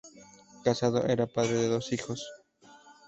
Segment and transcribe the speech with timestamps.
[0.65, 2.25] Casado, era padre de dos hijos.